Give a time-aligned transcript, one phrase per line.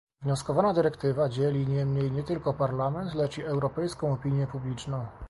[0.23, 5.05] Wnioskowana dyrektywa dzieli niemniej nie tylko Parlament, lecz i europejską opinię publiczną